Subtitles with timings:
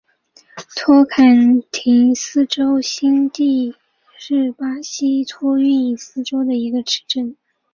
[0.75, 3.73] 托坎廷斯州新锡蒂乌
[4.17, 7.37] 是巴西托坎廷斯州的一个市镇。